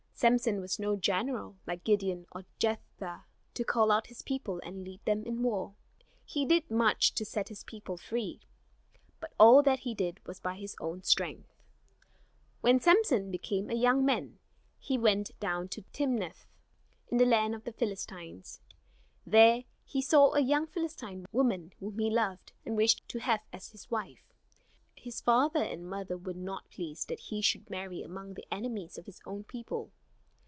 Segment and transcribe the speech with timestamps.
[0.21, 5.03] Samson was no general, like Gideon or Jephthah, to call out his people and lead
[5.03, 5.73] them in war.
[6.23, 8.39] He did much to set his people free;
[9.19, 11.49] but all that he did was by his own strength.
[12.59, 14.37] When Samson became a young man
[14.77, 16.45] he went down to Timnath,
[17.07, 18.61] in the land of the Philistines.
[19.25, 23.71] There he saw a young Philistine woman whom he loved, and wished to have as
[23.71, 24.31] his wife.
[24.95, 29.07] His father and mother were not pleased that he should marry among the enemies of
[29.07, 29.91] his own people.